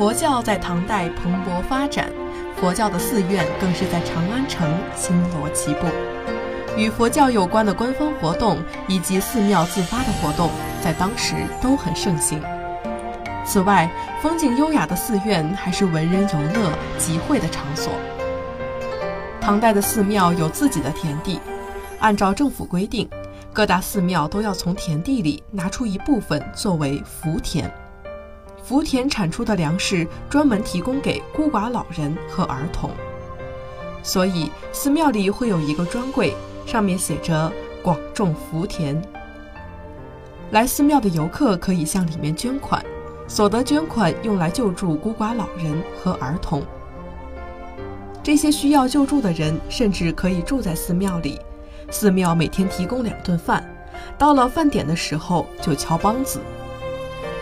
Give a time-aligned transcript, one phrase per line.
[0.00, 2.10] 佛教在唐代蓬勃发展，
[2.56, 5.86] 佛教的寺院更是在长安城星罗棋布。
[6.74, 8.56] 与佛教有关的官方活动
[8.88, 10.48] 以及寺庙自发的活动，
[10.82, 12.42] 在当时都很盛行。
[13.44, 13.90] 此外，
[14.22, 17.92] 风景优雅的寺院还是文人游乐集会的场所。
[19.38, 21.38] 唐代的寺庙有自己的田地，
[21.98, 23.06] 按照政府规定，
[23.52, 27.70] 各大寺庙都要从田地里拿出一部分作为福田。
[28.62, 32.90] 福田产出的粮食专门提供给孤寡老人和儿童，
[34.02, 36.34] 所以寺庙里会有一个专柜，
[36.66, 37.50] 上面写着
[37.82, 39.00] “广种福田”。
[40.52, 42.84] 来寺庙的游客可以向里面捐款，
[43.26, 46.62] 所得捐款用来救助孤寡老人和儿童。
[48.22, 51.40] 这些需要救助的人甚至可以住在寺庙里，
[51.90, 53.64] 寺庙每天提供两顿饭，
[54.18, 56.38] 到了饭点的时候就敲梆子。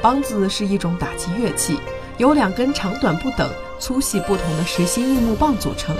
[0.00, 1.80] 梆子是一种打击乐器，
[2.18, 5.96] 由两根长短不等、粗细不同的实心硬木棒组成，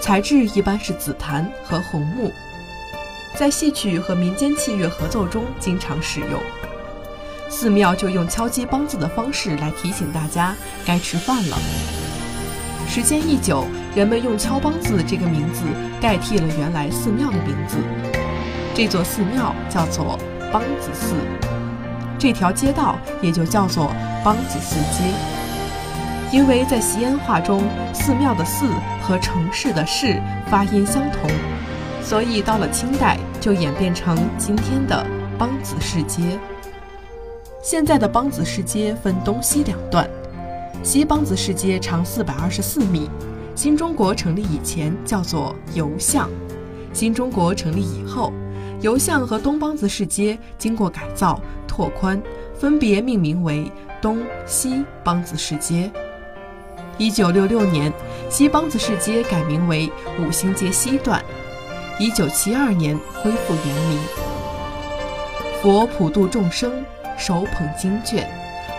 [0.00, 2.30] 材质一般是紫檀和红木，
[3.34, 6.38] 在戏曲和民间器乐合奏中经常使用。
[7.48, 11.56] 寺庙就用敲击梆子的方式来提醒大家该吃饭了。
[12.86, 15.62] 时间一久，人们用敲梆子这个名字
[15.98, 17.78] 代替了原来寺庙的名字，
[18.74, 20.18] 这座寺庙叫做
[20.52, 21.14] 梆子寺。
[22.24, 23.92] 这条街道也就叫做
[24.24, 25.04] 梆子寺街，
[26.32, 27.62] 因为在西安话中，
[27.92, 28.64] 寺庙的“寺”
[29.04, 30.18] 和城市的“市”
[30.48, 31.30] 发音相同，
[32.02, 35.06] 所以到了清代就演变成今天的
[35.38, 36.22] 梆子市街。
[37.62, 40.08] 现在的梆子市街分东西两段，
[40.82, 43.10] 西梆子市街长四百二十四米，
[43.54, 46.30] 新中国成立以前叫做油巷，
[46.94, 48.32] 新中国成立以后，
[48.84, 51.40] 油巷和东梆子市街经过改造。
[51.66, 52.22] 拓宽，
[52.54, 53.72] 分别命名为
[54.02, 55.90] 东西梆子市街。
[56.98, 57.90] 一九六六年，
[58.28, 59.90] 西梆子市街改名为
[60.20, 61.24] 五星街西段。
[61.98, 63.98] 一九七二年恢复原名。
[65.62, 66.84] 佛普度众生，
[67.16, 68.28] 手捧经卷，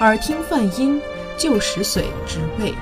[0.02, 1.02] 耳听梵音，
[1.36, 2.76] 就食髓知味。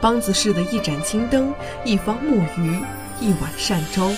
[0.00, 1.52] 梆子市的一盏青灯，
[1.84, 2.80] 一方木鱼，
[3.20, 4.10] 一碗善粥，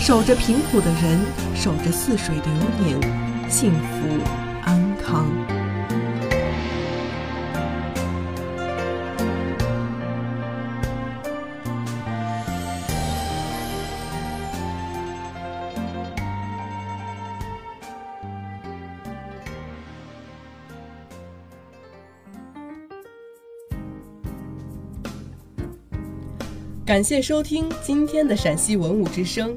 [0.00, 1.20] 守着贫苦的人，
[1.54, 2.44] 守着似水流
[2.78, 3.26] 年。
[3.50, 4.08] 幸福
[4.62, 5.26] 安康。
[26.84, 29.56] 感谢收听今天的陕西文物之声。